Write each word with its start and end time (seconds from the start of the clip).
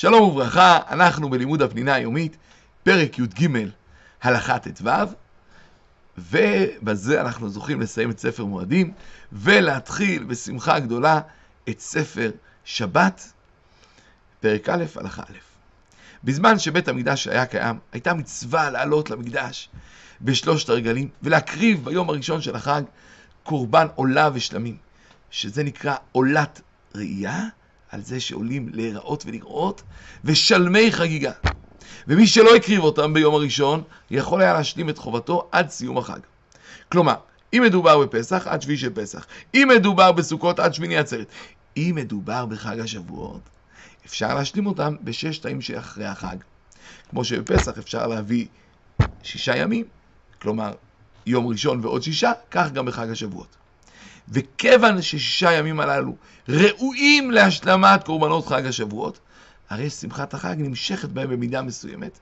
שלום 0.00 0.22
וברכה, 0.22 0.78
אנחנו 0.90 1.30
בלימוד 1.30 1.62
הפנינה 1.62 1.94
היומית, 1.94 2.36
פרק 2.82 3.18
י"ג, 3.18 3.48
הלכה 4.22 4.58
ט"ו, 4.58 4.88
ובזה 6.18 7.20
אנחנו 7.20 7.48
זוכים 7.48 7.80
לסיים 7.80 8.10
את 8.10 8.18
ספר 8.18 8.44
מועדים, 8.44 8.92
ולהתחיל 9.32 10.24
בשמחה 10.24 10.78
גדולה 10.78 11.20
את 11.68 11.80
ספר 11.80 12.30
שבת, 12.64 13.32
פרק 14.40 14.68
א', 14.68 14.84
הלכה 14.96 15.22
א'. 15.22 15.38
בזמן 16.24 16.58
שבית 16.58 16.88
המקדש 16.88 17.28
היה 17.28 17.46
קיים, 17.46 17.78
הייתה 17.92 18.14
מצווה 18.14 18.70
לעלות 18.70 19.10
למקדש 19.10 19.68
בשלושת 20.20 20.68
הרגלים, 20.68 21.08
ולהקריב 21.22 21.84
ביום 21.84 22.10
הראשון 22.10 22.40
של 22.40 22.56
החג 22.56 22.82
קורבן 23.42 23.86
עולה 23.94 24.30
ושלמים, 24.34 24.76
שזה 25.30 25.62
נקרא 25.62 25.94
עולת 26.12 26.60
ראייה, 26.94 27.48
על 27.88 28.02
זה 28.02 28.20
שעולים 28.20 28.68
להיראות 28.68 29.24
ולראות, 29.26 29.82
ושלמי 30.24 30.92
חגיגה. 30.92 31.32
ומי 32.08 32.26
שלא 32.26 32.56
הקריב 32.56 32.82
אותם 32.82 33.14
ביום 33.14 33.34
הראשון, 33.34 33.82
יכול 34.10 34.42
היה 34.42 34.52
להשלים 34.52 34.88
את 34.88 34.98
חובתו 34.98 35.48
עד 35.52 35.70
סיום 35.70 35.98
החג. 35.98 36.20
כלומר, 36.92 37.14
אם 37.52 37.62
מדובר 37.66 37.98
בפסח, 37.98 38.46
עד 38.46 38.62
שביעי 38.62 38.78
של 38.78 38.94
פסח. 38.94 39.26
אם 39.54 39.68
מדובר 39.76 40.12
בסוכות, 40.12 40.58
עד 40.58 40.74
שמיני 40.74 40.96
עצרת. 40.96 41.32
אם 41.76 41.92
מדובר 41.96 42.46
בחג 42.46 42.80
השבועות, 42.80 43.48
אפשר 44.06 44.34
להשלים 44.34 44.66
אותם 44.66 44.96
בשש 45.00 45.38
תאים 45.38 45.60
שאחרי 45.60 46.06
החג. 46.06 46.36
כמו 47.08 47.24
שבפסח 47.24 47.78
אפשר 47.78 48.06
להביא 48.06 48.46
שישה 49.22 49.56
ימים, 49.56 49.84
כלומר 50.42 50.72
יום 51.26 51.46
ראשון 51.46 51.80
ועוד 51.84 52.02
שישה, 52.02 52.32
כך 52.50 52.72
גם 52.72 52.86
בחג 52.86 53.10
השבועות. 53.10 53.56
וכיוון 54.28 55.02
ששישה 55.02 55.52
ימים 55.52 55.80
הללו 55.80 56.16
ראויים 56.48 57.30
להשלמת 57.30 58.04
קורבנות 58.04 58.46
חג 58.46 58.66
השבועות, 58.66 59.18
הרי 59.70 59.90
שמחת 59.90 60.34
החג 60.34 60.56
נמשכת 60.58 61.08
בהם 61.08 61.30
במידה 61.30 61.62
מסוימת, 61.62 62.18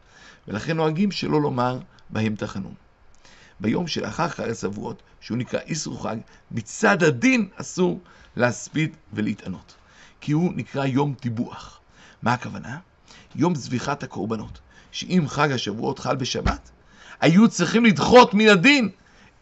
ולכן 0.48 0.77
נוהגים 0.77 1.11
שלא 1.11 1.41
לומר 1.42 1.78
בהם 2.11 2.34
תחנון. 2.34 2.75
ביום 3.61 3.87
שלאחר 3.87 4.28
חג 4.28 4.50
השבועות, 4.50 5.03
שהוא 5.20 5.39
נקרא 5.39 5.61
איסרו 5.61 5.98
חג, 5.98 6.17
מצד 6.50 7.03
הדין 7.03 7.48
אסור 7.56 8.00
להספיד 8.37 8.97
ולהתענות, 9.12 9.75
כי 10.20 10.33
הוא 10.33 10.53
נקרא 10.56 10.84
יום 10.84 11.15
טיבוח. 11.20 11.81
מה 12.22 12.33
הכוונה? 12.33 12.78
יום 13.34 13.55
זביחת 13.55 14.03
הקורבנות, 14.03 14.59
שאם 14.93 15.25
חג 15.28 15.53
השבועות 15.53 15.98
חל 15.98 16.17
בשבת, 16.17 16.70
היו 17.20 17.48
צריכים 17.48 17.84
לדחות 17.84 18.34
מן 18.34 18.48
הדין 18.48 18.89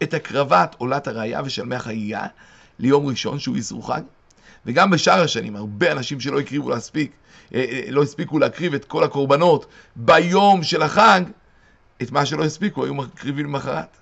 את 0.03 0.15
הקרבת 0.15 0.75
עולת 0.79 1.07
הראייה 1.07 1.43
ושלמי 1.45 1.77
החגיגה 1.77 2.27
ליום 2.79 3.07
ראשון 3.07 3.39
שהוא 3.39 3.57
איסרו 3.57 3.83
חג, 3.83 4.03
וגם 4.67 4.91
בשאר 4.91 5.23
השנים, 5.23 5.57
הרבה 5.57 5.93
אנשים 5.93 6.21
שלא 6.21 6.41
הקריבו 6.41 6.71
להספיק, 6.71 7.13
אה, 7.55 7.65
אה, 7.71 7.91
לא 7.91 8.03
הספיקו 8.03 8.39
להקריב 8.39 8.75
את 8.75 8.85
כל 8.85 9.05
הקורבנות 9.05 9.67
ביום 9.97 10.63
של 10.63 10.83
החג, 10.83 11.23
את 12.03 12.11
מה 12.11 12.27
שלא 12.27 12.45
הספיקו 12.45 12.85
היו 12.85 12.95
מקריבים 12.95 13.47
למחרת. 13.47 13.97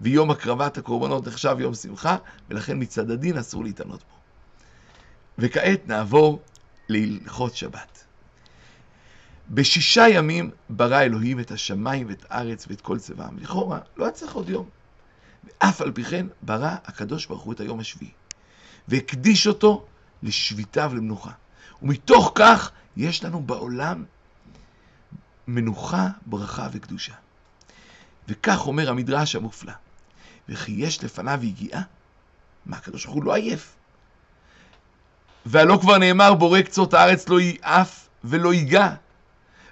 ויום 0.00 0.30
הקרבת 0.30 0.78
הקורבנות 0.78 1.26
נחשב 1.26 1.56
יום 1.60 1.74
שמחה, 1.74 2.16
ולכן 2.48 2.76
מצד 2.82 3.10
הדין 3.10 3.38
אסור 3.38 3.64
להתענות 3.64 4.00
בו. 4.00 4.16
וכעת 5.38 5.88
נעבור 5.88 6.40
להלכות 6.88 7.56
שבת. 7.56 8.04
בשישה 9.50 10.08
ימים 10.08 10.50
ברא 10.70 11.00
אלוהים 11.00 11.40
את 11.40 11.50
השמיים 11.50 12.06
ואת 12.08 12.24
הארץ 12.30 12.66
ואת 12.68 12.80
כל 12.80 12.98
צבעם. 12.98 13.38
לכאורה, 13.38 13.78
לא 13.96 14.04
היה 14.04 14.12
צריך 14.12 14.34
עוד 14.34 14.48
יום. 14.48 14.68
ואף 15.44 15.80
על 15.80 15.92
פי 15.92 16.04
כן 16.04 16.26
ברא 16.42 16.74
הקדוש 16.84 17.26
ברוך 17.26 17.42
הוא 17.42 17.52
את 17.52 17.60
היום 17.60 17.80
השביעי, 17.80 18.12
והקדיש 18.88 19.46
אותו 19.46 19.86
לשביתה 20.22 20.88
ולמנוחה. 20.90 21.30
ומתוך 21.82 22.32
כך 22.34 22.70
יש 22.96 23.24
לנו 23.24 23.42
בעולם 23.42 24.04
מנוחה, 25.48 26.08
ברכה 26.26 26.68
וקדושה. 26.72 27.12
וכך 28.28 28.66
אומר 28.66 28.90
המדרש 28.90 29.36
המופלא, 29.36 29.72
וכי 30.48 30.72
יש 30.72 31.04
לפניו 31.04 31.40
יגיעה, 31.42 31.82
מה 32.66 32.76
הקדוש 32.76 33.04
ברוך 33.04 33.16
הוא 33.16 33.24
לא 33.24 33.34
עייף. 33.34 33.74
והלא 35.46 35.78
כבר 35.80 35.98
נאמר 35.98 36.34
בורא 36.34 36.60
קצות 36.60 36.94
הארץ 36.94 37.28
לא 37.28 37.40
ייעף 37.40 38.08
ולא 38.24 38.54
ייגע. 38.54 38.94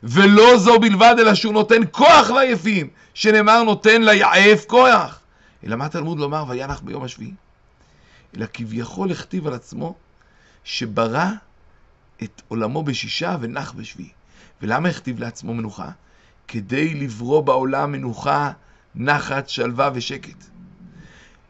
ולא 0.03 0.59
זו 0.59 0.81
בלבד, 0.81 1.15
אלא 1.19 1.35
שהוא 1.35 1.53
נותן 1.53 1.81
כוח 1.91 2.31
לעייפים, 2.31 2.91
שנאמר 3.15 3.63
נותן 3.63 4.03
ליעף 4.03 4.65
כוח. 4.67 5.20
אלא 5.65 5.77
מה 5.77 5.89
תלמוד 5.89 6.19
לומר 6.19 6.45
וינח 6.49 6.81
ביום 6.81 7.03
השביעי? 7.03 7.35
אלא 8.37 8.47
כביכול 8.53 9.13
הכתיב 9.13 9.47
על 9.47 9.55
עצמו 9.55 9.95
שברא 10.65 11.27
את 12.23 12.43
עולמו 12.49 12.83
בשישה 12.83 13.37
ונח 13.41 13.73
בשביעי. 13.73 14.11
ולמה 14.63 14.89
הכתיב 14.89 15.21
לעצמו 15.21 15.55
מנוחה? 15.55 15.91
כדי 16.49 16.95
לברוא 16.95 17.41
בעולם 17.41 17.93
מנוחה, 17.93 18.53
נחת, 18.95 19.49
שלווה 19.49 19.91
ושקט. 19.95 20.45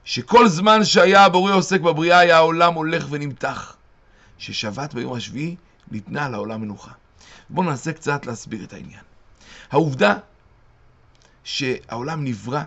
שכל 0.05 0.49
זמן 0.49 0.85
שהיה 0.85 1.25
הבורא 1.25 1.53
עוסק 1.53 1.81
בבריאה, 1.81 2.19
היה 2.19 2.37
העולם 2.37 2.75
הולך 2.75 3.07
ונמתח. 3.11 3.77
ששבת 4.39 4.95
ביום 4.95 5.15
השביעי 5.15 5.57
ניתנה 5.91 6.29
לעולם 6.29 6.61
מנוחה. 6.61 6.93
בואו 7.51 7.67
ננסה 7.67 7.93
קצת 7.93 8.27
להסביר 8.27 8.65
את 8.65 8.73
העניין. 8.73 9.03
העובדה 9.71 10.15
שהעולם 11.45 12.25
נברא, 12.25 12.63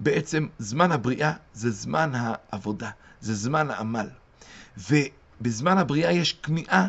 בעצם 0.00 0.46
זמן 0.58 0.92
הבריאה 0.92 1.32
זה 1.54 1.70
זמן 1.70 2.10
העבודה, 2.14 2.90
זה 3.20 3.34
זמן 3.34 3.70
העמל. 3.70 4.08
ובזמן 4.90 5.78
הבריאה 5.78 6.12
יש 6.12 6.32
כמיהה 6.32 6.88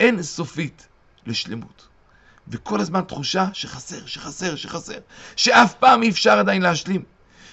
אין 0.00 0.22
סופית 0.22 0.88
לשלמות. 1.26 1.88
וכל 2.48 2.80
הזמן 2.80 3.00
תחושה 3.00 3.48
שחסר, 3.52 4.06
שחסר, 4.06 4.56
שחסר, 4.56 4.98
שאף 5.36 5.74
פעם 5.74 6.02
אי 6.02 6.10
אפשר 6.10 6.38
עדיין 6.38 6.62
להשלים. 6.62 7.02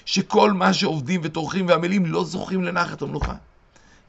שכל 0.05 0.51
מה 0.51 0.73
שעובדים 0.73 1.21
וטורחים 1.23 1.67
ועמלים 1.67 2.05
לא 2.05 2.23
זוכים 2.23 2.63
לנחת 2.63 3.01
המלוכה. 3.01 3.35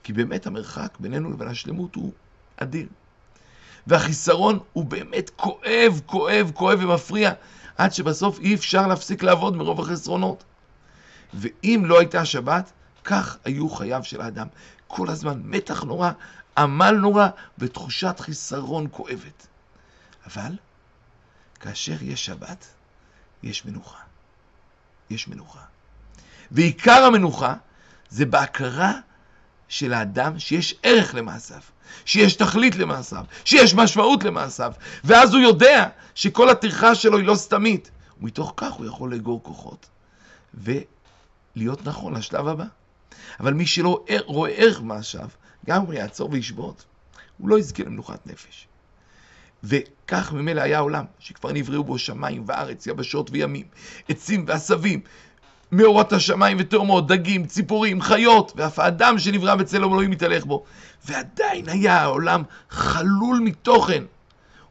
כי 0.03 0.13
באמת 0.13 0.47
המרחק 0.47 0.97
בינינו 1.01 1.31
לבין 1.31 1.49
השלמות 1.49 1.95
הוא 1.95 2.13
אדיר. 2.57 2.87
והחיסרון 3.87 4.59
הוא 4.73 4.85
באמת 4.85 5.31
כואב, 5.37 6.01
כואב, 6.07 6.51
כואב 6.55 6.79
ומפריע, 6.83 7.33
עד 7.79 7.93
שבסוף 7.93 8.39
אי 8.39 8.55
אפשר 8.55 8.87
להפסיק 8.87 9.23
לעבוד 9.23 9.57
מרוב 9.57 9.81
החסרונות. 9.81 10.45
ואם 11.35 11.83
לא 11.87 11.99
הייתה 11.99 12.25
שבת, 12.25 12.73
כך 13.05 13.37
היו 13.45 13.71
חייו 13.71 14.05
של 14.05 14.21
האדם. 14.21 14.47
כל 14.87 15.11
הזמן 15.11 15.41
מתח 15.45 15.83
נורא, 15.83 16.11
עמל 16.59 16.91
נורא 16.91 17.29
ותחושת 17.59 18.21
חיסרון 18.21 18.87
כואבת. 18.91 19.47
אבל 20.27 20.57
כאשר 21.61 22.03
יש 22.03 22.25
שבת, 22.25 22.67
יש 23.43 23.65
מנוחה. 23.65 23.99
יש 25.11 25.29
מנוחה. 25.29 25.61
ועיקר 26.51 27.05
המנוחה 27.05 27.55
זה 28.09 28.27
בהכרה 28.27 28.93
של 29.75 29.93
האדם 29.93 30.39
שיש 30.39 30.75
ערך 30.83 31.15
למעשיו, 31.15 31.61
שיש 32.05 32.35
תכלית 32.35 32.77
למעשיו, 32.77 33.25
שיש 33.45 33.75
משמעות 33.75 34.25
למעשיו, 34.25 34.73
ואז 35.05 35.35
הוא 35.35 35.43
יודע 35.43 35.89
שכל 36.15 36.51
הטרחה 36.51 36.95
שלו 36.95 37.19
היא 37.19 37.27
לא 37.27 37.35
סתמית, 37.35 37.91
ומתוך 38.21 38.55
כך 38.57 38.73
הוא 38.73 38.87
יכול 38.87 39.13
לאגור 39.13 39.43
כוחות 39.43 39.87
ולהיות 40.55 41.87
נכון 41.87 42.15
לשלב 42.15 42.49
הבא. 42.49 42.65
אבל 43.41 43.55
מי 43.55 43.67
שלא 43.67 44.05
רואה 44.25 44.51
ערך 44.51 44.81
במעשיו, 44.81 45.29
גם 45.67 45.83
הוא 45.83 45.95
יעצור 45.95 46.29
וישבות, 46.33 46.85
הוא 47.39 47.49
לא 47.49 47.59
יזכה 47.59 47.83
למנוחת 47.83 48.27
נפש. 48.27 48.69
וכך 49.65 50.33
ממילא 50.33 50.61
היה 50.61 50.79
העולם, 50.79 51.05
שכבר 51.19 51.53
נבראו 51.53 51.85
בו 51.85 51.99
שמיים 51.99 52.45
וארץ, 52.47 52.87
יבשות 52.87 53.31
וימים, 53.33 53.67
עצים 54.09 54.45
ועשבים, 54.49 55.01
מאורות 55.73 56.13
השמיים 56.13 56.57
ותאומות, 56.61 57.07
דגים, 57.07 57.47
ציפורים, 57.47 58.03
חיות, 58.03 58.53
ואף 58.57 58.79
האדם 58.79 59.19
שנברא 59.19 59.55
בצלם 59.55 59.93
אלוהים 59.93 60.11
מתהלך 60.11 60.45
בו. 60.45 60.65
ועדיין 61.05 61.69
היה 61.69 62.01
העולם 62.01 62.43
חלול 62.71 63.39
מתוכן, 63.39 64.05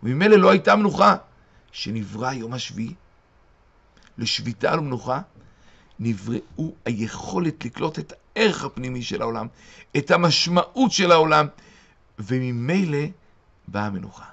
וממילא 0.04 0.36
לא 0.36 0.50
הייתה 0.50 0.76
מנוחה. 0.76 1.16
שנברא 1.72 2.32
יום 2.32 2.54
השביעי, 2.54 2.94
לשביתה 4.18 4.76
ומנוחה, 4.78 5.22
נבראו 6.00 6.74
היכולת 6.86 7.66
לקלוט 7.66 8.00
את 8.00 8.14
הערך 8.36 8.64
הפנימי 8.64 9.02
של 9.02 9.22
העולם, 9.22 9.48
את 9.98 10.12
המשמעות 10.12 10.92
של 10.92 11.12
העולם, 11.12 11.48
וממילא 12.20 12.98
באה 13.68 13.86
המנוחה. 13.86 14.26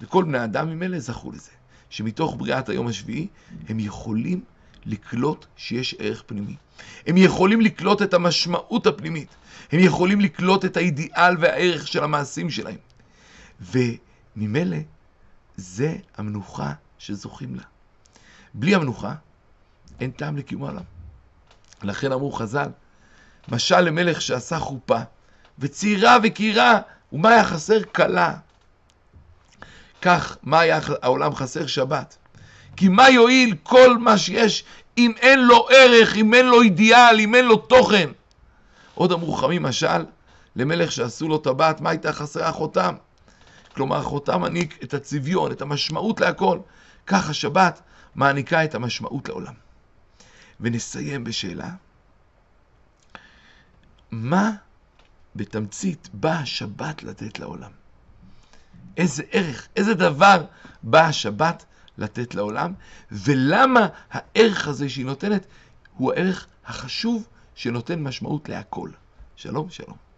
וכל 0.00 0.24
בני 0.24 0.38
האדם 0.38 0.68
ממילא 0.68 0.98
זכו 0.98 1.32
לזה, 1.32 1.50
שמתוך 1.90 2.36
בריאת 2.38 2.68
היום 2.68 2.86
השביעי 2.86 3.26
הם 3.68 3.80
יכולים 3.80 4.44
לקלוט 4.86 5.46
שיש 5.56 5.94
ערך 5.98 6.22
פנימי. 6.26 6.56
הם 7.06 7.16
יכולים 7.16 7.60
לקלוט 7.60 8.02
את 8.02 8.14
המשמעות 8.14 8.86
הפנימית. 8.86 9.28
הם 9.72 9.80
יכולים 9.80 10.20
לקלוט 10.20 10.64
את 10.64 10.76
האידיאל 10.76 11.36
והערך 11.40 11.88
של 11.88 12.04
המעשים 12.04 12.50
שלהם. 12.50 12.76
וממילא 13.60 14.76
זה 15.56 15.96
המנוחה 16.16 16.72
שזוכים 16.98 17.54
לה. 17.54 17.62
בלי 18.54 18.74
המנוחה 18.74 19.14
אין 20.00 20.10
טעם 20.10 20.36
לקיום 20.36 20.64
העולם. 20.64 20.82
לכן 21.82 22.12
אמרו 22.12 22.32
חז"ל, 22.32 22.68
משל 23.48 23.80
למלך 23.80 24.22
שעשה 24.22 24.58
חופה, 24.58 24.98
וצעירה 25.58 26.16
וקהירה 26.22 26.80
ומה 27.12 27.28
היה 27.28 27.44
חסר? 27.44 27.84
כלה. 27.84 28.36
כך, 30.02 30.36
מה 30.42 30.60
היה 30.60 30.80
העולם 31.02 31.34
חסר? 31.34 31.66
שבת. 31.66 32.16
כי 32.82 32.88
מה 32.88 33.10
יועיל 33.10 33.54
כל 33.62 33.98
מה 33.98 34.18
שיש 34.18 34.64
אם 34.98 35.12
אין 35.20 35.40
לו 35.40 35.68
ערך, 35.70 36.16
אם 36.16 36.34
אין 36.34 36.46
לו 36.46 36.62
אידיאל, 36.62 37.20
אם 37.20 37.34
אין 37.34 37.44
לו 37.44 37.56
תוכן? 37.56 38.10
עוד 38.94 39.12
אמרו 39.12 39.32
חמים 39.32 39.62
משל, 39.62 40.04
למלך 40.56 40.92
שעשו 40.92 41.28
לו 41.28 41.38
טבעת, 41.38 41.80
מה 41.80 41.90
הייתה 41.90 42.12
חסרה? 42.12 42.48
החותם. 42.48 42.94
כלומר, 43.74 43.96
החותם 43.96 44.40
מעניק 44.40 44.78
את 44.82 44.94
הצביון, 44.94 45.52
את 45.52 45.62
המשמעות 45.62 46.20
להכל. 46.20 46.58
כך 47.06 47.30
השבת 47.30 47.82
מעניקה 48.14 48.64
את 48.64 48.74
המשמעות 48.74 49.28
לעולם. 49.28 49.54
ונסיים 50.60 51.24
בשאלה, 51.24 51.70
מה 54.10 54.50
בתמצית 55.36 56.08
באה 56.12 56.38
השבת 56.38 57.02
לתת 57.02 57.38
לעולם? 57.38 57.70
איזה 58.96 59.22
ערך, 59.30 59.68
איזה 59.76 59.94
דבר 59.94 60.44
באה 60.82 61.06
השבת 61.06 61.64
לתת 61.98 62.34
לעולם, 62.34 62.72
ולמה 63.10 63.86
הערך 64.10 64.68
הזה 64.68 64.88
שהיא 64.88 65.06
נותנת 65.06 65.46
הוא 65.96 66.12
הערך 66.12 66.46
החשוב 66.66 67.28
שנותן 67.54 68.02
משמעות 68.02 68.48
להכל. 68.48 68.90
שלום, 69.36 69.70
שלום. 69.70 70.11